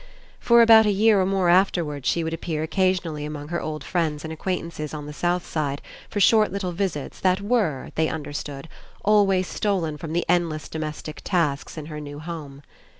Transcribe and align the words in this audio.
For 0.39 0.63
about 0.63 0.87
a 0.87 0.91
year 0.91 1.21
or 1.21 1.27
more 1.27 1.47
afterwards 1.47 2.09
she 2.09 2.23
would 2.23 2.33
appear 2.33 2.63
occasionally 2.63 3.23
among 3.23 3.49
her 3.49 3.61
old 3.61 3.83
friends 3.83 4.23
and 4.23 4.33
acquaintances 4.33 4.95
on 4.95 5.05
the 5.05 5.13
south 5.13 5.45
side 5.45 5.79
for 6.09 6.19
short 6.19 6.51
little 6.51 6.71
visits 6.71 7.19
that 7.19 7.39
were, 7.39 7.91
they 7.93 8.09
understood, 8.09 8.67
always 9.05 9.45
stolen 9.45 9.97
from 9.97 10.13
the 10.13 10.25
endless 10.27 10.67
domestic 10.69 11.21
tasks 11.23 11.77
in 11.77 11.85
her 11.85 11.99
new 11.99 12.17
home. 12.17 12.63